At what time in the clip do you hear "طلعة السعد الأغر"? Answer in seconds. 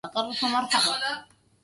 0.11-0.67